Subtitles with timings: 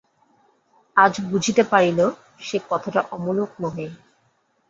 [0.97, 1.99] আজ বুঝিতে পারিল,
[2.39, 3.87] সে কথাটা অমূলক নহে।